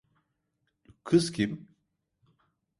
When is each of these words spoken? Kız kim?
Kız 1.03 1.31
kim? 1.31 1.67